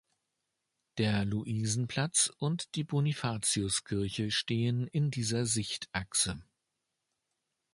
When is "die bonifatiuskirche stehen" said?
2.73-4.87